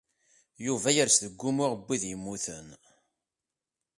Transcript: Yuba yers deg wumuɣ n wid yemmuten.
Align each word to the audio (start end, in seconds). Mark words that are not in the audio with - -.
Yuba 0.65 0.89
yers 0.97 1.15
deg 1.23 1.33
wumuɣ 1.41 1.71
n 1.75 1.81
wid 1.85 2.03
yemmuten. 2.07 2.67